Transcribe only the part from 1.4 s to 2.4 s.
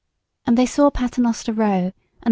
Row and No.